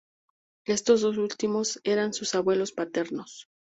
[0.65, 3.47] Estos dos últimos eran sus abuelos paternos.